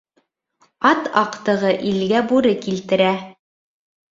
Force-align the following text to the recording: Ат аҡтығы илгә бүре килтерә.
Ат 0.91 1.03
аҡтығы 1.21 1.73
илгә 1.91 2.25
бүре 2.33 2.55
килтерә. 2.65 3.11